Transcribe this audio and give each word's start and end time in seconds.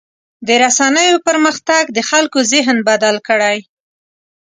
د 0.47 0.49
رسنیو 0.63 1.17
پرمختګ 1.27 1.83
د 1.97 1.99
خلکو 2.09 2.39
ذهن 2.51 2.77
بدل 2.89 3.15
کړی. 3.27 3.57